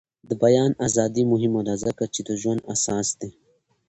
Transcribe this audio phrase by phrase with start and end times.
[0.29, 3.31] د بیان ازادي مهمه ده ځکه چې د ژوند اساس دی.